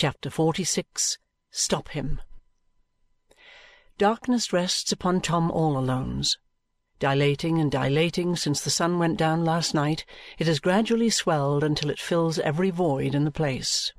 Chapter 0.00 0.30
46 0.30 1.18
Stop 1.50 1.90
Him 1.90 2.22
Darkness 3.98 4.50
rests 4.50 4.92
upon 4.92 5.20
Tom 5.20 5.50
all 5.50 5.76
Alone's. 5.76 6.38
Dilating 6.98 7.58
and 7.58 7.70
dilating 7.70 8.34
since 8.34 8.62
the 8.62 8.70
sun 8.70 8.98
went 8.98 9.18
down 9.18 9.44
last 9.44 9.74
night, 9.74 10.06
it 10.38 10.46
has 10.46 10.58
gradually 10.58 11.10
swelled 11.10 11.62
until 11.62 11.90
it 11.90 12.00
fills 12.00 12.38
every 12.38 12.70
void 12.70 13.14
in 13.14 13.24
the 13.24 13.30
place. 13.30 13.92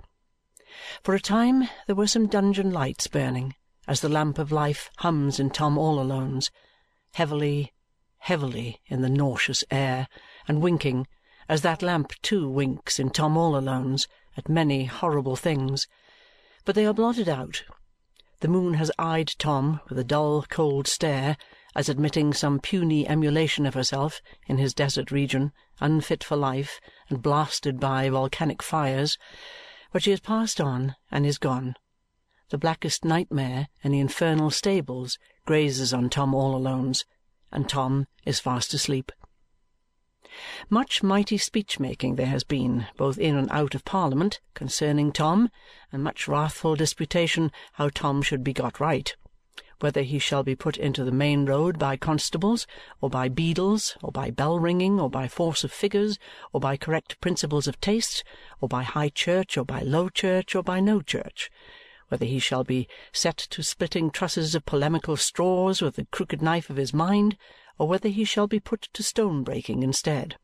For 1.04 1.14
a 1.14 1.20
time 1.20 1.70
there 1.86 1.96
were 1.96 2.08
some 2.08 2.26
dungeon 2.26 2.72
lights 2.72 3.06
burning, 3.06 3.54
as 3.88 4.02
the 4.02 4.10
lamp 4.10 4.40
of 4.40 4.52
life 4.52 4.90
hums 4.98 5.40
in 5.40 5.52
Tom 5.52 5.78
all 5.78 6.02
Alone's, 6.02 6.50
heavily, 7.14 7.74
heavily 8.18 8.82
in 8.88 9.04
the 9.04 9.08
nauseous 9.08 9.64
air, 9.70 10.08
and 10.48 10.64
winking, 10.64 11.06
as 11.48 11.62
that 11.62 11.84
lamp 11.84 12.14
too 12.24 12.50
winks 12.50 12.98
in 12.98 13.12
Tom 13.12 13.38
all 13.38 13.56
Alone's, 13.56 14.08
at 14.38 14.50
many 14.50 14.86
horrible 14.86 15.36
things. 15.36 15.88
But 16.66 16.76
they 16.76 16.86
are 16.86 16.94
blotted 16.94 17.28
out. 17.28 17.64
The 18.42 18.48
moon 18.48 18.74
has 18.74 18.92
eyed 18.98 19.32
Tom 19.38 19.82
with 19.88 20.00
a 20.00 20.04
dull 20.04 20.44
cold 20.50 20.88
stare, 20.88 21.38
as 21.76 21.90
admitting 21.90 22.34
some 22.34 22.60
puny 22.60 23.08
emulation 23.08 23.66
of 23.66 23.74
herself 23.76 24.22
in 24.48 24.58
his 24.58 24.74
desert 24.74 25.12
region, 25.12 25.52
unfit 25.80 26.24
for 26.24 26.36
life 26.36 26.80
and 27.10 27.22
blasted 27.22 27.80
by 27.80 28.10
volcanic 28.10 28.64
fires. 28.64 29.18
But 29.92 30.04
she 30.04 30.10
has 30.10 30.20
passed 30.20 30.60
on 30.60 30.96
and 31.12 31.26
is 31.26 31.38
gone. 31.38 31.76
The 32.50 32.58
blackest 32.58 33.06
nightmare 33.06 33.68
in 33.84 33.92
the 33.92 34.00
infernal 34.00 34.50
stables 34.50 35.18
grazes 35.46 35.94
on 35.94 36.10
Tom 36.10 36.34
all 36.34 36.56
Alone's, 36.56 37.06
and 37.52 37.70
Tom 37.70 38.08
is 38.26 38.40
fast 38.40 38.74
asleep. 38.74 39.12
Much 40.70 41.02
mighty 41.02 41.38
speech-making 41.38 42.16
there 42.16 42.28
has 42.28 42.44
been, 42.44 42.86
both 42.96 43.18
in 43.18 43.36
and 43.36 43.50
out 43.50 43.74
of 43.74 43.84
Parliament, 43.84 44.40
concerning 44.54 45.12
Tom, 45.12 45.50
and 45.92 46.04
much 46.04 46.28
wrathful 46.28 46.76
disputation 46.76 47.52
how 47.74 47.90
Tom 47.90 48.22
should 48.22 48.44
be 48.44 48.54
got 48.54 48.80
right. 48.80 49.16
Whether 49.80 50.04
he 50.04 50.20
shall 50.20 50.44
be 50.44 50.56
put 50.56 50.78
into 50.78 51.04
the 51.04 51.12
main 51.12 51.48
road 51.48 51.80
by 51.80 51.98
constables, 51.98 52.68
or 53.02 53.10
by 53.10 53.30
beadles, 53.30 53.98
or 54.04 54.12
by 54.12 54.30
bell-ringing, 54.30 55.00
or 55.00 55.10
by 55.10 55.28
force 55.28 55.64
of 55.64 55.72
figures, 55.72 56.20
or 56.54 56.60
by 56.60 56.78
correct 56.78 57.20
principles 57.20 57.68
of 57.68 57.82
taste, 57.82 58.24
or 58.60 58.70
by 58.70 58.84
high 58.84 59.10
church, 59.10 59.58
or 59.58 59.66
by 59.66 59.82
low 59.82 60.08
church, 60.08 60.54
or 60.54 60.62
by 60.62 60.80
no 60.80 61.02
church. 61.02 61.50
Whether 62.10 62.26
he 62.26 62.38
shall 62.38 62.64
be 62.64 62.88
set 63.12 63.38
to 63.38 63.64
splitting 63.64 64.12
trusses 64.12 64.54
of 64.54 64.68
polemical 64.68 65.18
straws 65.18 65.82
with 65.82 65.96
the 65.96 66.06
crooked 66.12 66.44
knife 66.44 66.70
of 66.70 66.76
his 66.76 66.94
mind, 66.94 67.38
or 67.82 67.88
whether 67.88 68.10
he 68.10 68.24
shall 68.24 68.46
be 68.46 68.60
put 68.60 68.84
to 68.94 69.02
stone-breaking 69.02 69.82
instead. 69.82 70.36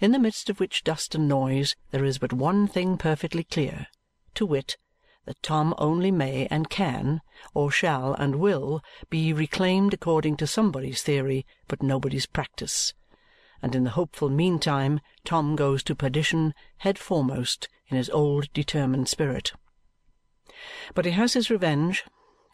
In 0.00 0.12
the 0.12 0.18
midst 0.18 0.48
of 0.48 0.60
which 0.60 0.82
dust 0.82 1.14
and 1.14 1.28
noise 1.28 1.76
there 1.90 2.06
is 2.06 2.16
but 2.16 2.32
one 2.32 2.66
thing 2.66 2.96
perfectly 2.96 3.44
clear, 3.44 3.88
to 4.36 4.46
wit, 4.46 4.78
that 5.26 5.42
Tom 5.42 5.74
only 5.76 6.10
may 6.10 6.46
and 6.46 6.70
can, 6.70 7.20
or 7.52 7.70
shall 7.70 8.14
and 8.14 8.36
will, 8.36 8.80
be 9.10 9.34
reclaimed 9.34 9.92
according 9.92 10.38
to 10.38 10.46
somebody's 10.46 11.02
theory 11.02 11.44
but 11.68 11.82
nobody's 11.82 12.24
practice. 12.24 12.94
And 13.60 13.74
in 13.74 13.84
the 13.84 13.90
hopeful 13.90 14.30
meantime 14.30 15.00
Tom 15.26 15.54
goes 15.54 15.82
to 15.82 15.94
perdition 15.94 16.54
head 16.78 16.98
foremost 16.98 17.68
in 17.88 17.98
his 17.98 18.08
old 18.08 18.50
determined 18.54 19.06
spirit. 19.06 19.52
But 20.94 21.04
he 21.04 21.10
has 21.10 21.34
his 21.34 21.50
revenge. 21.50 22.04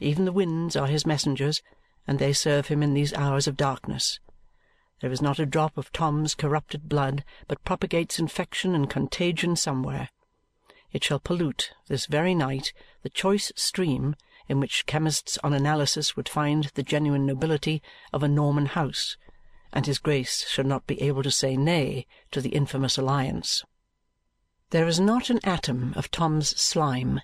Even 0.01 0.25
the 0.25 0.33
winds 0.33 0.75
are 0.75 0.89
his 0.89 1.06
messengers 1.06 1.62
and 2.09 2.19
they 2.19 2.33
serve 2.33 2.69
him 2.69 2.83
in 2.83 2.95
these 2.95 3.12
hours 3.12 3.47
of 3.47 3.56
darkness. 3.56 4.19
There 5.01 5.12
is 5.12 5.23
not 5.23 5.39
a 5.39 5.47
drop 5.47 5.77
of 5.77 5.92
Tom's 5.92 6.34
corrupted 6.34 6.89
blood 6.89 7.23
but 7.47 7.62
propagates 7.65 8.19
infection 8.19 8.75
and 8.75 8.89
contagion 8.89 9.55
somewhere. 9.55 10.09
It 10.91 11.05
shall 11.05 11.20
pollute, 11.20 11.73
this 11.87 12.06
very 12.06 12.34
night, 12.34 12.73
the 13.03 13.11
choice 13.11 13.53
stream 13.55 14.17
in 14.48 14.59
which 14.59 14.87
chemists 14.87 15.39
on 15.45 15.53
analysis 15.53 16.17
would 16.17 16.31
find 16.31 16.65
the 16.75 16.83
genuine 16.83 17.27
nobility 17.27 17.83
of 18.11 18.22
a 18.22 18.28
Norman 18.28 18.67
house, 18.67 19.19
and 19.71 19.84
his 19.84 19.99
Grace 19.99 20.49
shall 20.49 20.65
not 20.65 20.87
be 20.87 21.00
able 21.03 21.22
to 21.22 21.31
say 21.31 21.59
nay 21.59 22.06
to 22.31 22.41
the 22.41 22.50
infamous 22.50 22.97
alliance. 22.97 23.62
There 24.71 24.88
is 24.88 24.99
not 24.99 25.28
an 25.28 25.41
atom 25.44 25.93
of 25.94 26.10
Tom's 26.10 26.59
slime, 26.59 27.21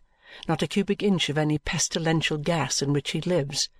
not 0.46 0.62
a 0.62 0.66
cubic 0.66 1.02
inch 1.02 1.30
of 1.30 1.38
any 1.38 1.56
pestilential 1.56 2.36
gas 2.36 2.82
in 2.82 2.92
which 2.92 3.12
he 3.12 3.22
lives, 3.22 3.70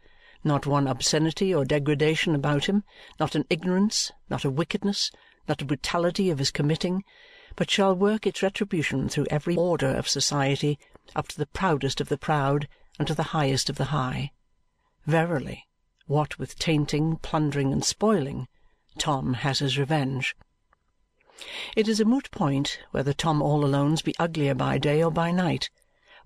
not 0.45 0.67
one 0.67 0.87
obscenity 0.87 1.55
or 1.55 1.65
degradation 1.65 2.35
about 2.35 2.67
him, 2.67 2.85
not 3.19 3.35
an 3.35 3.45
ignorance, 3.49 4.13
not 4.29 4.45
a 4.45 4.51
wickedness, 4.51 5.11
not 5.49 5.63
a 5.63 5.65
brutality 5.65 6.31
of 6.31 6.39
his 6.39 6.51
committing, 6.51 7.03
but 7.57 7.71
shall 7.71 7.95
work 7.95 8.27
its 8.27 8.43
retribution 8.43 9.09
through 9.09 9.27
every 9.31 9.57
order 9.57 9.89
of 9.89 10.09
society, 10.09 10.79
up 11.17 11.29
to 11.29 11.39
the 11.39 11.47
proudest 11.47 12.01
of 12.01 12.09
the 12.09 12.19
proud 12.19 12.69
and 12.99 13.09
to 13.09 13.15
the 13.15 13.35
highest 13.35 13.71
of 13.71 13.77
the 13.77 13.87
high. 13.87 14.31
Verily, 15.07 15.65
what 16.07 16.39
with 16.39 16.59
tainting, 16.59 17.17
plundering, 17.17 17.73
and 17.73 17.85
spoiling, 17.85 18.47
Tom 18.99 19.35
has 19.35 19.61
his 19.61 19.79
revenge. 19.79 20.37
It 21.75 21.89
is 21.89 22.01
a 22.01 22.05
moot 22.05 22.31
point 22.31 22.79
whether 22.91 23.13
Tom 23.13 23.43
all 23.43 23.65
Alone's 23.65 24.03
be 24.03 24.15
uglier 24.19 24.55
by 24.55 24.79
day 24.79 25.03
or 25.03 25.11
by 25.11 25.31
night 25.31 25.71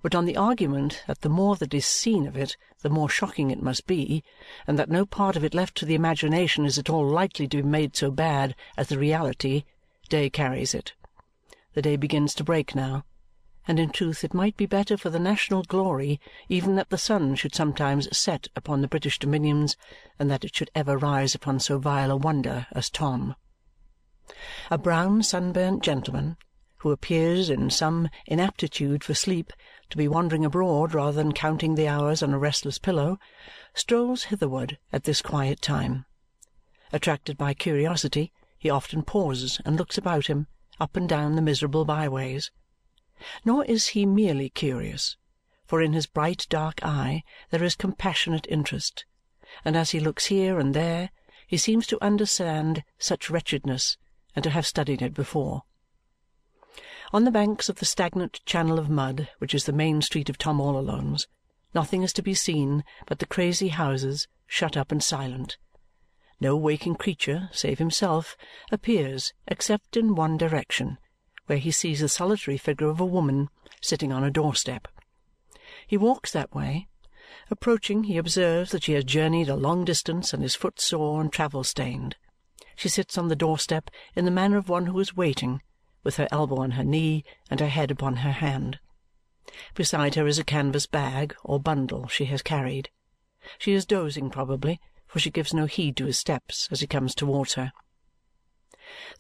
but 0.01 0.15
on 0.15 0.25
the 0.25 0.37
argument 0.37 1.03
that 1.07 1.23
the 1.23 1.29
more 1.29 1.57
that 1.57 1.75
is 1.75 1.87
seen 1.87 2.27
of 2.27 2.37
it 2.37 2.57
the 2.83 2.89
more 2.89 3.09
shocking 3.09 3.51
it 3.51 3.63
must 3.63 3.87
be, 3.87 4.23
and 4.67 4.79
that 4.79 4.89
no 4.89 5.05
part 5.05 5.35
of 5.35 5.43
it 5.43 5.55
left 5.55 5.77
to 5.77 5.85
the 5.85 5.97
imagination 5.97 6.65
is 6.65 6.79
at 6.79 6.89
all 6.89 7.07
likely 7.07 7.49
to 7.49 7.57
be 7.57 7.63
made 7.63 7.97
so 7.97 8.11
bad 8.11 8.55
as 8.77 8.89
the 8.89 8.99
reality, 8.99 9.65
day 10.09 10.31
carries 10.31 10.75
it. 10.75 10.93
The 11.75 11.83
day 11.83 11.97
begins 11.97 12.35
to 12.35 12.45
break 12.45 12.75
now, 12.75 13.05
and 13.67 13.81
in 13.81 13.91
truth 13.91 14.23
it 14.23 14.33
might 14.33 14.57
be 14.57 14.67
better 14.67 14.97
for 14.97 15.11
the 15.11 15.19
national 15.19 15.63
glory 15.65 16.21
even 16.49 16.77
that 16.77 16.91
the 16.91 16.97
sun 16.97 17.35
should 17.35 17.55
sometimes 17.55 18.17
set 18.17 18.49
upon 18.55 18.81
the 18.81 18.89
British 18.89 19.19
dominions 19.19 19.77
than 20.17 20.29
that 20.29 20.45
it 20.45 20.55
should 20.55 20.71
ever 20.75 20.97
rise 20.97 21.35
upon 21.35 21.59
so 21.59 21.79
vile 21.79 22.11
a 22.11 22.17
wonder 22.17 22.67
as 22.73 22.89
Tom. 22.89 23.35
A 24.71 24.79
brown 24.79 25.23
sunburnt 25.23 25.83
gentleman, 25.83 26.37
who 26.79 26.93
appears 26.93 27.51
in 27.51 27.69
some 27.71 28.09
inaptitude 28.27 29.03
for 29.03 29.13
sleep 29.13 29.53
to 29.91 29.97
be 29.97 30.09
wandering 30.09 30.45
abroad 30.45 30.95
rather 30.95 31.13
than 31.13 31.33
counting 31.33 31.75
the 31.75 31.89
hours 31.89 32.23
on 32.23 32.33
a 32.33 32.39
restless 32.39 32.79
pillow, 32.79 33.19
strolls 33.75 34.25
hitherward 34.25 34.79
at 34.93 35.05
this 35.05 35.23
quiet 35.23 35.61
time. 35.61 36.05
Attracted 36.93 37.37
by 37.37 37.55
curiosity, 37.55 38.33
he 38.59 38.71
often 38.71 39.03
pauses 39.03 39.61
and 39.65 39.77
looks 39.77 39.97
about 39.97 40.27
him, 40.27 40.47
up 40.81 40.97
and 40.97 41.09
down 41.09 41.37
the 41.37 41.43
miserable 41.43 41.85
byways. 41.85 42.51
Nor 43.45 43.65
is 43.65 43.89
he 43.89 44.07
merely 44.07 44.49
curious, 44.49 45.17
for 45.67 45.83
in 45.83 45.93
his 45.93 46.07
bright 46.07 46.47
dark 46.49 46.81
eye 46.83 47.23
there 47.51 47.65
is 47.65 47.75
compassionate 47.77 48.47
interest, 48.49 49.05
and 49.65 49.77
as 49.77 49.91
he 49.91 50.01
looks 50.01 50.27
here 50.27 50.59
and 50.59 50.75
there, 50.75 51.11
he 51.47 51.57
seems 51.57 51.87
to 51.87 52.03
understand 52.05 52.85
such 52.99 53.31
wretchedness 53.31 53.97
and 54.37 54.43
to 54.43 54.51
have 54.51 54.67
studied 54.67 55.03
it 55.03 55.15
before. 55.15 55.63
On 57.13 57.25
the 57.25 57.31
banks 57.31 57.69
of 57.69 57.81
the 57.81 57.85
stagnant 57.85 58.41
channel 58.45 58.79
of 58.79 58.89
mud 58.89 59.29
which 59.39 59.55
is 59.55 59.65
the 59.65 59.73
main 59.73 60.01
street 60.03 60.29
of 60.29 60.39
Tom 60.39 60.61
all 60.61 60.79
Alone's, 60.79 61.27
nothing 61.75 62.03
is 62.03 62.13
to 62.13 62.23
be 62.23 62.35
seen 62.35 62.85
but 63.07 63.19
the 63.19 63.27
crazy 63.27 63.69
houses, 63.69 64.29
shut 64.47 64.77
up 64.77 64.93
and 64.93 65.03
silent. 65.03 65.57
No 66.41 66.57
waking 66.57 66.95
creature, 66.95 67.49
save 67.53 67.79
himself, 67.79 68.37
appears 68.71 69.33
except 69.49 69.97
in 69.97 70.15
one 70.15 70.37
direction, 70.37 70.99
where 71.47 71.59
he 71.59 71.71
sees 71.71 71.99
the 72.01 72.09
solitary 72.09 72.59
figure 72.59 72.89
of 72.89 73.01
a 73.01 73.05
woman 73.07 73.49
sitting 73.81 74.13
on 74.13 74.23
a 74.23 74.31
doorstep. 74.31 74.87
He 75.87 75.97
walks 75.97 76.31
that 76.33 76.55
way. 76.55 76.87
Approaching, 77.51 78.05
he 78.05 78.19
observes 78.19 78.71
that 78.71 78.85
she 78.85 78.93
has 78.93 79.05
journeyed 79.05 79.49
a 79.49 79.57
long 79.57 79.85
distance 79.85 80.33
and 80.33 80.45
is 80.45 80.55
footsore 80.55 81.21
and 81.21 81.33
travel-stained. 81.33 82.15
She 82.77 82.89
sits 82.89 83.19
on 83.19 83.27
the 83.27 83.35
doorstep 83.35 83.91
in 84.15 84.25
the 84.25 84.31
manner 84.31 84.59
of 84.59 84.69
one 84.69 84.87
who 84.87 85.01
is 85.01 85.17
waiting 85.17 85.61
with 86.03 86.17
her 86.17 86.29
elbow 86.31 86.57
on 86.57 86.73
her 86.73 86.85
knee 86.85 87.25
and 87.51 87.61
her 87.61 87.69
head 87.69 87.91
upon 87.91 88.17
her 88.17 88.33
hand. 88.33 88.79
Beside 89.75 90.15
her 90.15 90.27
is 90.27 90.39
a 90.39 90.45
canvas 90.45 90.87
bag 90.87 91.35
or 91.43 91.59
bundle 91.59 92.07
she 92.09 92.27
has 92.27 92.43
carried. 92.43 92.91
She 93.59 93.73
is 93.73 93.87
dozing 93.87 94.31
probably, 94.31 94.81
for 95.07 95.19
she 95.19 95.31
gives 95.31 95.55
no 95.55 95.67
heed 95.67 95.97
to 95.97 96.07
his 96.07 96.19
steps 96.19 96.69
as 96.71 96.81
he 96.81 96.87
comes 96.87 97.15
towards 97.15 97.55
her. 97.55 97.73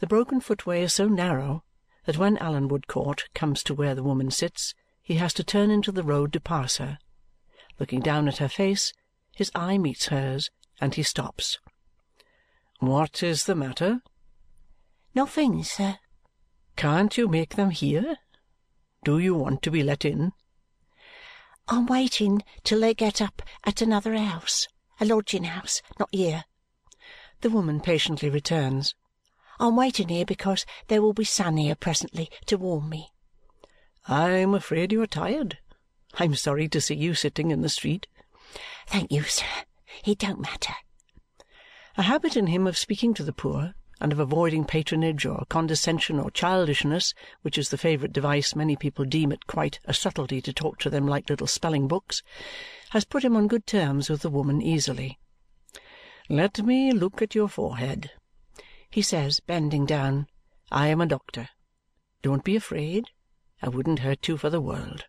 The 0.01 0.07
broken 0.07 0.41
footway 0.41 0.83
is 0.83 0.95
so 0.95 1.09
narrow 1.09 1.65
that 2.05 2.19
when 2.19 2.39
Allan 2.39 2.69
Woodcourt 2.69 3.29
comes 3.35 3.63
to 3.65 3.75
where 3.75 3.95
the 3.95 4.03
woman 4.03 4.31
sits, 4.31 4.75
he 5.03 5.15
has 5.15 5.33
to 5.35 5.45
turn 5.45 5.71
into 5.71 5.93
the 5.93 6.03
road 6.03 6.33
to 6.35 6.41
pass 6.41 6.77
her. 6.77 6.99
Looking 7.79 8.01
down 8.01 8.29
at 8.29 8.39
her 8.39 8.49
face, 8.49 8.93
his 9.35 9.51
eye 9.55 9.79
meets 9.79 10.07
hers, 10.07 10.51
and 10.81 10.95
he 10.95 11.03
stops. 11.03 11.59
"What 12.81 13.23
is 13.23 13.45
the 13.45 13.55
matter?" 13.55 14.03
"Nothing, 15.15 15.65
sir. 15.65 15.99
Can't 16.79 17.19
you 17.19 17.27
make 17.27 17.57
them 17.57 17.71
hear? 17.71 18.19
Do 19.03 19.19
you 19.19 19.35
want 19.35 19.63
to 19.63 19.71
be 19.73 19.83
let 19.83 20.05
in?" 20.05 20.33
"I'm 21.67 21.87
waiting 21.87 22.45
till 22.63 22.79
they 22.79 22.95
get 22.95 23.21
up 23.21 23.43
at 23.65 23.83
another 23.83 24.17
house, 24.17 24.69
a 25.01 25.05
lodging-house, 25.05 25.83
not 25.99 26.09
here," 26.13 26.45
the 27.41 27.51
woman 27.51 27.81
patiently 27.81 28.31
returns. 28.31 28.95
"I'm 29.59 29.75
waiting 29.75 30.09
here 30.09 30.25
because 30.25 30.65
there 30.87 31.03
will 31.03 31.13
be 31.13 31.25
sun 31.25 31.57
here 31.57 31.75
presently 31.75 32.31
to 32.47 32.57
warm 32.57 32.89
me." 32.89 33.13
I 34.07 34.31
am 34.31 34.55
afraid 34.55 34.93
you 34.93 35.03
are 35.03 35.09
tired. 35.09 35.59
I 36.15 36.27
am 36.27 36.37
sorry 36.37 36.69
to 36.69 36.81
see 36.81 36.95
you 36.95 37.17
sitting 37.17 37.51
in 37.51 37.63
the 37.63 37.69
street. 37.69 38.07
Thank 38.87 39.11
you, 39.11 39.25
sir. 39.25 39.65
It 40.05 40.19
don't 40.19 40.39
matter. 40.39 40.75
A 41.97 42.03
habit 42.03 42.37
in 42.37 42.47
him 42.47 42.69
of 42.69 42.79
speaking 42.79 43.15
to 43.15 43.25
the 43.25 43.33
poor 43.33 43.75
and 44.01 44.13
of 44.13 44.19
avoiding 44.19 44.65
patronage 44.65 45.27
or 45.27 45.45
condescension 45.49 46.19
or 46.21 46.31
childishness, 46.31 47.15
which 47.43 47.59
is 47.59 47.71
the 47.71 47.79
favourite 47.79 48.13
device 48.13 48.55
many 48.55 48.77
people 48.77 49.05
deem 49.05 49.33
it 49.33 49.47
quite 49.47 49.81
a 49.85 49.95
subtlety 49.95 50.41
to 50.41 50.53
talk 50.53 50.79
to 50.79 50.91
them 50.91 51.07
like 51.07 51.29
little 51.29 51.47
spelling 51.47 51.89
books, 51.89 52.23
has 52.91 53.05
put 53.05 53.25
him 53.25 53.37
on 53.37 53.49
good 53.49 53.67
terms 53.67 54.09
with 54.09 54.23
the 54.23 54.31
woman 54.31 54.63
easily. 54.63 55.19
"Let 56.29 56.59
me 56.59 56.93
look 56.93 57.21
at 57.23 57.35
your 57.35 57.49
forehead," 57.49 58.13
he 58.91 59.03
says, 59.03 59.41
bending 59.41 59.87
down. 59.87 60.29
"I 60.71 60.89
am 60.89 61.01
a 61.01 61.07
doctor. 61.07 61.49
Don't 62.23 62.45
be 62.45 62.57
afraid. 62.57 63.11
I 63.63 63.69
wouldn't 63.69 64.01
hurt 64.01 64.29
you 64.29 64.37
for 64.37 64.51
the 64.51 64.61
world." 64.61 65.07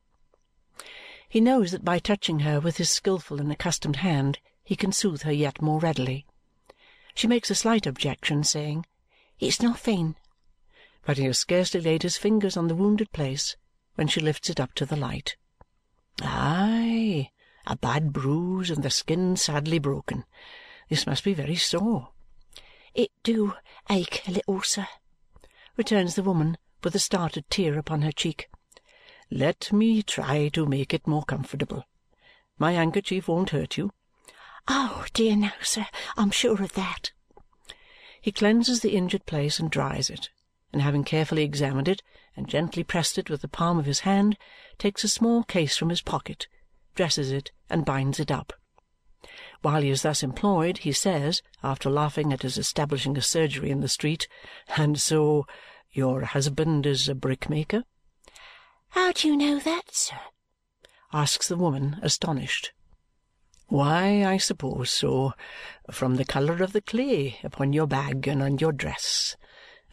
He 1.28 1.40
knows 1.40 1.72
that 1.72 1.86
by 1.86 2.00
touching 2.00 2.40
her 2.40 2.60
with 2.60 2.78
his 2.78 2.90
skilful 2.90 3.40
and 3.40 3.52
accustomed 3.52 3.98
hand 3.98 4.40
he 4.64 4.76
can 4.76 4.92
soothe 4.92 5.22
her 5.22 5.32
yet 5.32 5.62
more 5.62 5.80
readily. 5.80 6.26
She 7.16 7.28
makes 7.28 7.50
a 7.50 7.56
slight 7.56 7.86
objection, 7.86 8.44
saying, 8.44 8.86
"It's 9.40 9.62
nothing." 9.62 10.16
But 11.06 11.18
he 11.18 11.26
has 11.26 11.40
scarcely 11.40 11.82
laid 11.82 12.04
his 12.04 12.18
fingers 12.18 12.56
on 12.56 12.68
the 12.68 12.76
wounded 12.76 13.12
place 13.12 13.58
when 13.96 14.08
she 14.08 14.20
lifts 14.20 14.50
it 14.50 14.60
up 14.60 14.74
to 14.76 14.86
the 14.86 14.96
light. 14.96 15.36
Aye, 16.22 17.32
a 17.66 17.76
bad 17.76 18.14
bruise 18.14 18.70
and 18.70 18.84
the 18.84 18.90
skin 18.90 19.36
sadly 19.38 19.80
broken. 19.80 20.26
This 20.90 21.08
must 21.08 21.24
be 21.24 21.34
very 21.34 21.56
sore. 21.56 22.10
"It 22.94 23.12
do 23.24 23.54
ache 23.90 24.28
a 24.28 24.32
little, 24.32 24.62
sir," 24.62 24.88
returns 25.78 26.16
the 26.16 26.24
woman 26.24 26.58
with 26.84 26.96
a 26.96 27.00
started 27.00 27.50
tear 27.50 27.78
upon 27.78 28.02
her 28.02 28.12
cheek. 28.12 28.50
Let 29.32 29.72
me 29.72 30.04
try 30.04 30.50
to 30.50 30.66
make 30.66 30.94
it 30.94 31.08
more 31.08 31.24
comfortable. 31.24 31.86
My 32.58 32.74
handkerchief 32.74 33.28
won't 33.28 33.52
hurt 33.52 33.78
you. 33.78 33.92
Oh, 34.72 35.06
dear 35.14 35.36
no, 35.36 35.50
sir, 35.64 35.88
I'm 36.16 36.30
sure 36.30 36.62
of 36.62 36.74
that. 36.74 37.12
He 38.22 38.32
cleanses 38.32 38.82
the 38.82 38.96
injured 38.96 39.26
place 39.26 39.60
and 39.60 39.72
dries 39.72 40.12
it, 40.12 40.30
and 40.72 40.84
having 40.84 41.04
carefully 41.04 41.44
examined 41.44 41.88
it 41.88 42.04
and 42.36 42.48
gently 42.48 42.84
pressed 42.84 43.18
it 43.18 43.32
with 43.32 43.42
the 43.42 43.48
palm 43.48 43.80
of 43.80 43.88
his 43.88 44.02
hand, 44.02 44.38
takes 44.78 45.04
a 45.04 45.10
small 45.10 45.44
case 45.44 45.76
from 45.76 45.90
his 45.90 46.02
pocket, 46.02 46.48
dresses 46.94 47.32
it, 47.32 47.52
and 47.68 47.84
binds 47.84 48.20
it 48.20 48.30
up. 48.30 48.54
While 49.64 49.82
he 49.82 49.90
is 49.90 50.04
thus 50.04 50.22
employed, 50.22 50.80
he 50.80 50.92
says, 50.92 51.42
after 51.64 51.90
laughing 51.90 52.32
at 52.32 52.44
his 52.44 52.58
establishing 52.58 53.18
a 53.18 53.22
surgery 53.22 53.72
in 53.72 53.82
the 53.82 53.90
street, 53.90 54.28
"And 54.78 55.02
so 55.02 55.48
your 55.92 56.22
husband 56.26 56.86
is 56.86 57.10
a 57.10 57.16
brickmaker?" 57.16 57.86
How 58.90 59.12
do 59.14 59.28
you 59.28 59.36
know 59.36 59.60
that, 59.60 59.96
sir? 59.96 60.20
asks 61.12 61.48
the 61.48 61.58
woman, 61.58 62.00
astonished. 62.04 62.72
Why, 63.70 64.26
I 64.26 64.38
suppose 64.38 64.90
so, 64.90 65.34
from 65.92 66.16
the 66.16 66.26
colour 66.26 66.64
of 66.64 66.74
the 66.74 66.82
clay 66.82 67.38
upon 67.44 67.72
your 67.72 67.86
bag 67.86 68.28
and 68.28 68.42
on 68.42 68.58
your 68.58 68.72
dress. 68.72 69.38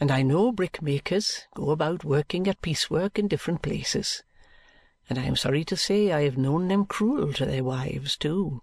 And 0.01 0.11
I 0.11 0.23
know 0.23 0.51
brickmakers 0.51 1.43
go 1.55 1.69
about 1.69 2.03
working 2.03 2.49
at 2.49 2.63
piecework 2.63 3.19
in 3.19 3.29
different 3.29 3.61
places. 3.61 4.23
And 5.11 5.19
I 5.19 5.25
am 5.25 5.37
sorry 5.37 5.63
to 5.67 5.77
say 5.77 6.11
I 6.11 6.23
have 6.23 6.39
known 6.39 6.69
them 6.69 6.87
cruel 6.87 7.35
to 7.35 7.45
their 7.45 7.63
wives 7.63 8.17
too. 8.17 8.63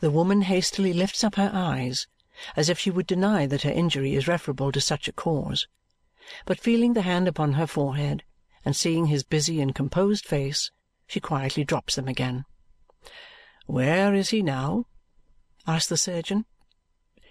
The 0.00 0.10
woman 0.10 0.42
hastily 0.42 0.92
lifts 0.92 1.22
up 1.22 1.36
her 1.36 1.52
eyes, 1.54 2.08
as 2.56 2.68
if 2.68 2.80
she 2.80 2.90
would 2.90 3.06
deny 3.06 3.46
that 3.46 3.62
her 3.62 3.70
injury 3.70 4.16
is 4.16 4.26
referable 4.26 4.72
to 4.72 4.80
such 4.80 5.06
a 5.06 5.12
cause. 5.12 5.68
But 6.44 6.58
feeling 6.58 6.94
the 6.94 7.02
hand 7.02 7.28
upon 7.28 7.52
her 7.52 7.68
forehead, 7.68 8.24
and 8.64 8.74
seeing 8.74 9.06
his 9.06 9.22
busy 9.22 9.60
and 9.60 9.76
composed 9.76 10.26
face, 10.26 10.72
she 11.06 11.20
quietly 11.20 11.62
drops 11.62 11.94
them 11.94 12.08
again. 12.08 12.46
"Where 13.66 14.12
is 14.12 14.30
he 14.30 14.42
now?" 14.42 14.86
asked 15.66 15.88
the 15.88 15.96
surgeon. 15.96 16.46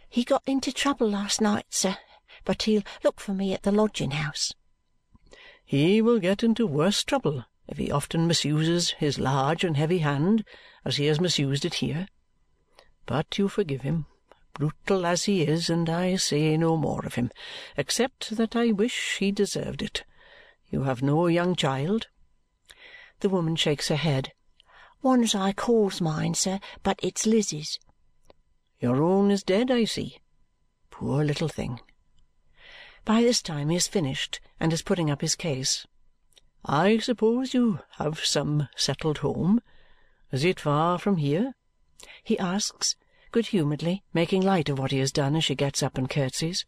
He 0.07 0.23
got 0.23 0.43
into 0.45 0.71
trouble 0.71 1.09
last 1.09 1.41
night, 1.41 1.65
sir, 1.69 1.97
but 2.45 2.63
he'll 2.63 2.83
look 3.03 3.19
for 3.19 3.33
me 3.33 3.53
at 3.53 3.63
the 3.63 3.71
lodging-house. 3.71 4.53
He 5.65 6.01
will 6.01 6.19
get 6.19 6.43
into 6.43 6.65
worse 6.65 7.03
trouble 7.03 7.45
if 7.67 7.77
he 7.77 7.91
often 7.91 8.27
misuses 8.27 8.91
his 8.91 9.19
large 9.19 9.63
and 9.63 9.77
heavy 9.77 9.99
hand 9.99 10.45
as 10.85 10.97
he 10.97 11.05
has 11.05 11.19
misused 11.19 11.65
it 11.65 11.75
here. 11.75 12.07
But 13.05 13.37
you 13.37 13.47
forgive 13.47 13.81
him, 13.81 14.05
brutal 14.53 15.05
as 15.05 15.25
he 15.25 15.43
is, 15.43 15.69
and 15.69 15.89
I 15.89 16.15
say 16.15 16.55
no 16.57 16.77
more 16.77 17.05
of 17.05 17.15
him, 17.15 17.31
except 17.75 18.37
that 18.37 18.55
I 18.55 18.71
wish 18.71 19.17
he 19.19 19.31
deserved 19.31 19.81
it. 19.81 20.03
You 20.69 20.83
have 20.83 21.01
no 21.01 21.27
young 21.27 21.55
child?" 21.55 22.07
The 23.19 23.29
woman 23.29 23.55
shakes 23.55 23.89
her 23.89 23.97
head. 23.97 24.31
"One 25.01 25.23
as 25.23 25.33
I 25.33 25.51
calls 25.51 25.99
mine, 25.99 26.35
sir, 26.35 26.59
but 26.83 26.99
it's 27.01 27.25
Lizzie's." 27.25 27.79
"Your 28.79 29.01
own 29.01 29.31
is 29.31 29.43
dead, 29.43 29.71
I 29.71 29.85
see. 29.85 30.19
Poor 30.91 31.23
little 31.23 31.47
thing!" 31.47 31.79
By 33.03 33.23
this 33.23 33.41
time 33.41 33.69
he 33.69 33.75
has 33.75 33.87
finished 33.87 34.39
and 34.59 34.71
is 34.71 34.83
putting 34.83 35.09
up 35.09 35.21
his 35.21 35.35
case. 35.35 35.87
"I 36.63 36.99
suppose 36.99 37.55
you 37.55 37.79
have 37.97 38.23
some 38.23 38.69
settled 38.75 39.19
home. 39.19 39.61
Is 40.31 40.43
it 40.43 40.59
far 40.59 40.99
from 40.99 41.17
here?" 41.17 41.55
he 42.23 42.37
asks, 42.37 42.95
good 43.31 43.47
humouredly 43.47 44.03
making 44.13 44.41
light 44.41 44.69
of 44.69 44.77
what 44.77 44.91
he 44.91 44.99
has 44.99 45.11
done 45.11 45.35
as 45.35 45.43
she 45.43 45.55
gets 45.55 45.81
up 45.81 45.97
and 45.97 46.09
curtsies. 46.09 46.65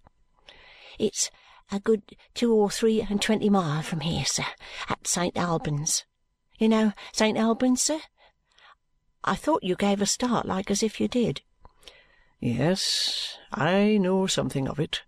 "It's 0.98 1.30
a 1.72 1.80
good 1.80 2.18
two 2.34 2.54
or 2.54 2.72
three 2.72 3.02
and 3.02 3.22
twenty 3.22 3.50
mile 3.50 3.84
from 3.84 4.00
here, 4.00 4.26
sir, 4.26 4.46
at 4.90 5.06
St. 5.06 5.38
Albans. 5.38 6.06
You 6.58 6.70
know 6.70 6.94
St. 7.12 7.38
Albans, 7.38 7.82
sir? 7.82 8.02
I 9.24 9.36
thought 9.36 9.64
you 9.64 9.76
gave 9.76 10.02
a 10.02 10.06
start 10.06 10.46
like 10.46 10.70
as 10.70 10.84
if 10.84 11.00
you 11.00 11.08
did." 11.08 11.42
"Yes, 12.40 13.38
I 13.52 13.98
know 13.98 14.28
something 14.28 14.68
of 14.68 14.80
it. 14.80 15.04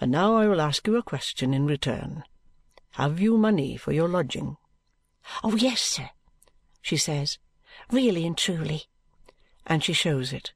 And 0.00 0.10
now 0.10 0.36
I 0.36 0.46
will 0.46 0.60
ask 0.60 0.86
you 0.86 0.96
a 0.96 1.02
question 1.02 1.52
in 1.52 1.66
return. 1.66 2.24
Have 2.92 3.20
you 3.20 3.36
money 3.36 3.76
for 3.76 3.92
your 3.92 4.08
lodging?" 4.08 4.56
"Oh, 5.42 5.56
yes, 5.56 5.80
sir," 5.80 6.10
she 6.80 6.96
says, 6.96 7.38
"really 7.90 8.26
and 8.26 8.36
truly." 8.36 8.88
And 9.66 9.82
she 9.82 9.92
shows 9.92 10.32
it. 10.32 10.52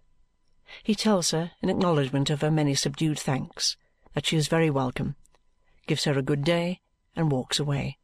He 0.82 0.94
tells 0.94 1.30
her, 1.30 1.52
in 1.62 1.70
acknowledgment 1.70 2.30
of 2.30 2.40
her 2.40 2.50
many 2.50 2.74
subdued 2.74 3.18
thanks, 3.18 3.76
that 4.14 4.26
she 4.26 4.36
is 4.36 4.48
very 4.48 4.70
welcome 4.70 5.16
gives 5.86 6.04
her 6.04 6.18
a 6.18 6.22
good 6.22 6.44
day, 6.44 6.80
and 7.14 7.30
walks 7.30 7.58
away. 7.58 7.98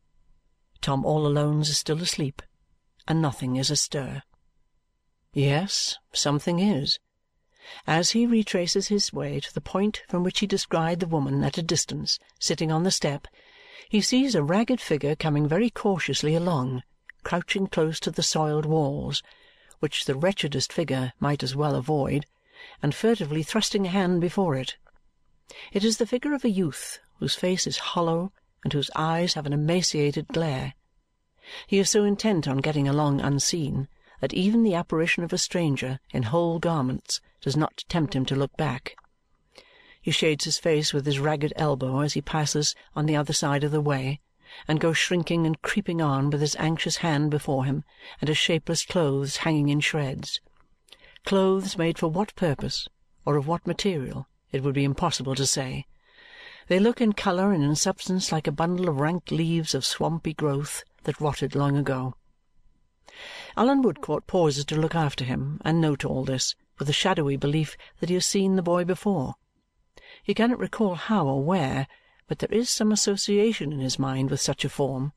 Tom 0.81 1.05
all 1.05 1.26
Alone's 1.26 1.69
is 1.69 1.78
still 1.78 2.00
asleep, 2.00 2.40
and 3.06 3.20
nothing 3.20 3.56
is 3.56 3.71
astir. 3.71 4.23
Yes, 5.35 5.97
something 6.12 6.59
is. 6.59 6.99
As 7.87 8.11
he 8.11 8.27
retraces 8.27 8.89
his 8.89 9.15
way 9.15 9.41
to 9.41 9.55
the 9.55 9.62
point 9.62 10.03
from 10.07 10.23
which 10.23 10.41
he 10.41 10.47
descried 10.47 11.01
the 11.01 11.07
woman 11.07 11.43
at 11.43 11.57
a 11.57 11.62
distance 11.62 12.19
sitting 12.39 12.71
on 12.71 12.83
the 12.83 12.91
step, 12.91 13.27
he 13.89 14.03
sees 14.03 14.35
a 14.35 14.43
ragged 14.43 14.79
figure 14.79 15.17
coming 15.17 15.49
very 15.49 15.71
cautiously 15.71 16.35
along, 16.35 16.83
crouching 17.23 17.67
close 17.67 17.99
to 18.01 18.11
the 18.11 18.23
soiled 18.23 18.67
walls, 18.67 19.23
which 19.79 20.05
the 20.05 20.15
wretchedest 20.15 20.71
figure 20.71 21.15
might 21.19 21.43
as 21.43 21.57
well 21.57 21.77
avoid, 21.77 22.27
and 22.83 22.95
furtively 22.95 23.43
thrusting 23.43 23.87
a 23.87 23.91
hand 23.91 24.21
before 24.21 24.55
it. 24.55 24.77
It 25.73 25.83
is 25.83 25.97
the 25.97 26.07
figure 26.07 26.35
of 26.35 26.45
a 26.45 26.51
youth 26.51 26.99
whose 27.21 27.35
face 27.37 27.67
is 27.67 27.79
hollow 27.79 28.33
and 28.65 28.73
whose 28.75 28.91
eyes 28.95 29.33
have 29.33 29.47
an 29.47 29.55
emaciated 29.55 30.29
glare. 30.29 30.75
He 31.67 31.79
is 31.79 31.89
so 31.89 32.05
intent 32.05 32.47
on 32.47 32.59
getting 32.59 32.87
along 32.87 33.23
unseen 33.23 33.89
that 34.23 34.33
even 34.33 34.62
the 34.62 34.75
apparition 34.75 35.25
of 35.25 35.33
a 35.33 35.37
stranger 35.37 35.99
in 36.12 36.23
whole 36.23 36.61
garments 36.61 37.21
does 37.41 37.57
not 37.57 37.85
tempt 37.88 38.14
him 38.14 38.25
to 38.25 38.37
look 38.37 38.57
back. 38.57 38.95
He 40.00 40.12
shades 40.12 40.45
his 40.45 40.61
face 40.61 40.93
with 40.93 41.07
his 41.07 41.19
ragged 41.19 41.52
elbow 41.57 42.02
as 42.02 42.12
he 42.12 42.23
passes 42.23 42.76
on 42.95 43.07
the 43.07 43.17
other 43.17 43.33
side 43.33 43.64
of 43.64 43.73
the 43.73 43.81
way 43.81 44.21
and 44.69 44.79
goes 44.79 44.97
shrinking 44.97 45.45
and 45.45 45.61
creeping 45.61 46.00
on 46.00 46.31
with 46.31 46.41
his 46.41 46.55
anxious 46.61 46.99
hand 46.99 47.33
before 47.33 47.64
him 47.64 47.83
and 48.21 48.29
his 48.29 48.38
shapeless 48.38 48.85
clothes 48.85 49.38
hanging 49.38 49.69
in 49.69 49.81
shreds. 49.81 50.41
Clothes 51.25 51.76
made 51.76 51.99
for 51.99 52.07
what 52.07 52.37
purpose 52.37 52.87
or 53.26 53.37
of 53.37 53.49
what 53.49 53.67
material 53.67 54.29
it 54.52 54.62
would 54.62 54.75
be 54.75 54.85
impossible 54.85 55.35
to 55.35 55.47
say, 55.47 55.85
they 56.69 56.79
look 56.79 57.00
in 57.00 57.12
colour 57.12 57.52
and 57.52 57.64
in 57.64 57.75
substance 57.75 58.31
like 58.31 58.47
a 58.47 58.52
bundle 58.52 58.88
of 58.88 59.00
rank 59.00 59.33
leaves 59.33 59.75
of 59.75 59.85
swampy 59.85 60.33
growth 60.33 60.85
that 61.02 61.21
rotted 61.21 61.57
long 61.57 61.76
ago. 61.76 62.14
Allan 63.57 63.83
Woodcourt 63.83 64.26
pauses 64.26 64.64
to 64.66 64.76
look 64.76 64.95
after 64.95 65.25
him 65.25 65.61
and 65.64 65.81
note 65.81 66.04
all 66.04 66.25
this, 66.25 66.54
with 66.78 66.88
a 66.88 66.92
shadowy 66.92 67.37
belief 67.37 67.76
that 68.00 68.09
he 68.09 68.14
has 68.14 68.26
seen 68.26 68.57
the 68.57 68.62
boy 68.62 68.85
before. 68.85 69.35
He 70.23 70.35
cannot 70.35 70.59
recall 70.59 70.95
how 70.95 71.26
or 71.26 71.45
where, 71.45 71.87
but 72.26 72.38
there 72.38 72.52
is 72.52 72.71
some 72.71 72.92
association 72.92 73.73
in 73.73 73.81
his 73.81 73.99
mind 73.99 74.31
with 74.31 74.40
such 74.40 74.64
a 74.64 74.71
form. 74.71 75.12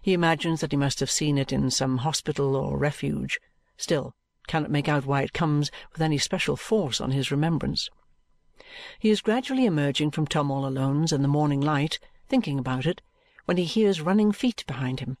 He 0.00 0.14
imagines 0.14 0.60
that 0.60 0.72
he 0.72 0.76
must 0.78 1.00
have 1.00 1.10
seen 1.10 1.36
it 1.36 1.52
in 1.52 1.70
some 1.70 1.98
hospital 1.98 2.56
or 2.56 2.78
refuge, 2.78 3.38
still 3.76 4.14
cannot 4.46 4.70
make 4.70 4.88
out 4.88 5.06
why 5.06 5.22
it 5.22 5.32
comes 5.32 5.70
with 5.92 6.00
any 6.00 6.18
special 6.18 6.56
force 6.56 7.00
on 7.00 7.12
his 7.12 7.30
remembrance. 7.30 7.88
He 8.98 9.10
is 9.10 9.20
gradually 9.20 9.64
emerging 9.64 10.10
from 10.10 10.26
Tom 10.26 10.50
all 10.50 10.66
Alone's 10.66 11.12
in 11.12 11.22
the 11.22 11.28
morning 11.28 11.60
light, 11.60 11.98
thinking 12.28 12.58
about 12.58 12.86
it, 12.86 13.00
when 13.44 13.56
he 13.56 13.64
hears 13.64 14.00
running 14.00 14.32
feet 14.32 14.64
behind 14.66 15.00
him, 15.00 15.18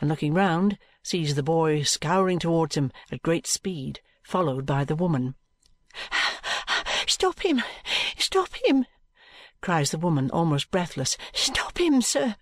and 0.00 0.08
looking 0.08 0.34
round, 0.34 0.78
sees 1.02 1.34
the 1.34 1.42
boy 1.42 1.82
scouring 1.82 2.38
towards 2.38 2.76
him 2.76 2.92
at 3.10 3.22
great 3.22 3.46
speed, 3.46 4.00
followed 4.22 4.66
by 4.66 4.84
the 4.84 4.96
woman. 4.96 5.34
"Stop 7.06 7.40
him! 7.40 7.62
Stop 8.16 8.50
him!" 8.64 8.86
cries 9.60 9.90
the 9.90 9.98
woman, 9.98 10.30
almost 10.30 10.70
breathless. 10.70 11.16
"Stop 11.32 11.78
him, 11.78 12.02
sir!" 12.02 12.36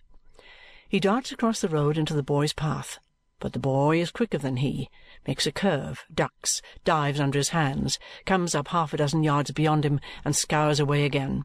He 0.88 1.00
darts 1.00 1.32
across 1.32 1.60
the 1.60 1.68
road 1.68 1.98
into 1.98 2.14
the 2.14 2.22
boy's 2.22 2.52
path, 2.52 2.98
but 3.38 3.52
the 3.52 3.58
boy 3.58 4.00
is 4.00 4.10
quicker 4.10 4.38
than 4.38 4.58
he, 4.58 4.88
makes 5.26 5.46
a 5.46 5.52
curve, 5.52 6.04
ducks, 6.12 6.62
dives 6.84 7.20
under 7.20 7.38
his 7.38 7.50
hands, 7.50 7.98
comes 8.24 8.54
up 8.54 8.68
half 8.68 8.92
a 8.94 8.96
dozen 8.96 9.22
yards 9.22 9.50
beyond 9.50 9.84
him, 9.84 10.00
and 10.24 10.36
scours 10.36 10.80
away 10.80 11.04
again. 11.04 11.44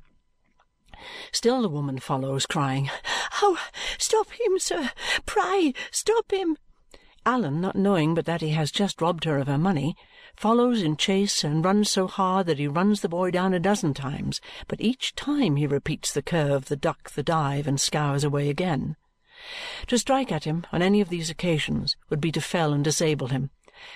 Still 1.31 1.63
the 1.63 1.69
woman 1.69 1.97
follows, 1.97 2.45
crying, 2.45 2.91
"Oh, 3.41 3.59
stop 3.97 4.29
him, 4.31 4.59
sir! 4.59 4.91
Pray 5.25 5.73
stop 5.89 6.31
him!" 6.31 6.57
Allan, 7.25 7.59
not 7.59 7.75
knowing 7.75 8.13
but 8.13 8.25
that 8.25 8.41
he 8.41 8.49
has 8.49 8.71
just 8.71 9.01
robbed 9.01 9.23
her 9.23 9.39
of 9.39 9.47
her 9.47 9.57
money, 9.57 9.95
follows 10.35 10.83
in 10.83 10.97
chase 10.97 11.43
and 11.43 11.65
runs 11.65 11.89
so 11.89 12.07
hard 12.07 12.45
that 12.45 12.59
he 12.59 12.67
runs 12.67 13.01
the 13.01 13.09
boy 13.09 13.31
down 13.31 13.53
a 13.53 13.59
dozen 13.59 13.93
times, 13.93 14.41
but 14.67 14.79
each 14.79 15.15
time 15.15 15.55
he 15.55 15.65
repeats 15.65 16.11
the 16.11 16.21
curve, 16.21 16.65
the 16.65 16.75
duck, 16.75 17.09
the 17.11 17.23
dive, 17.23 17.65
and 17.65 17.81
scours 17.81 18.23
away 18.23 18.49
again. 18.49 18.95
To 19.87 19.97
strike 19.97 20.31
at 20.31 20.43
him 20.43 20.67
on 20.71 20.83
any 20.83 21.01
of 21.01 21.09
these 21.09 21.31
occasions 21.31 21.95
would 22.09 22.21
be 22.21 22.31
to 22.31 22.41
fell 22.41 22.73
and 22.73 22.83
disable 22.83 23.29
him, 23.29 23.49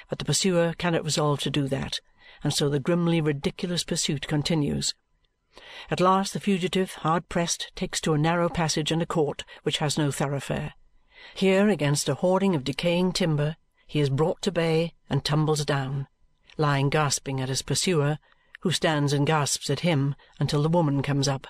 but 0.09 0.17
the 0.17 0.25
pursuer 0.25 0.73
cannot 0.77 1.03
resolve 1.03 1.39
to 1.41 1.51
do 1.51 1.67
that, 1.67 1.99
and 2.43 2.51
so 2.51 2.67
the 2.67 2.79
grimly 2.79 3.21
ridiculous 3.21 3.83
pursuit 3.83 4.27
continues. 4.27 4.95
At 5.89 5.99
last 5.99 6.33
the 6.33 6.39
fugitive, 6.39 6.93
hard 6.95 7.29
pressed, 7.29 7.71
takes 7.75 8.01
to 8.01 8.13
a 8.13 8.17
narrow 8.17 8.49
passage 8.49 8.91
and 8.91 9.01
a 9.01 9.05
court 9.05 9.43
which 9.63 9.77
has 9.77 9.97
no 9.97 10.11
thoroughfare. 10.11 10.73
Here, 11.33 11.69
against 11.69 12.09
a 12.09 12.15
hoarding 12.15 12.55
of 12.55 12.63
decaying 12.63 13.13
timber, 13.13 13.55
he 13.87 13.99
is 13.99 14.09
brought 14.09 14.41
to 14.41 14.51
bay 14.51 14.93
and 15.09 15.23
tumbles 15.23 15.63
down, 15.65 16.07
lying 16.57 16.89
gasping 16.89 17.39
at 17.39 17.49
his 17.49 17.61
pursuer, 17.61 18.19
who 18.61 18.71
stands 18.71 19.13
and 19.13 19.27
gasps 19.27 19.69
at 19.69 19.81
him 19.81 20.15
until 20.39 20.61
the 20.61 20.69
woman 20.69 21.01
comes 21.01 21.27
up. 21.27 21.47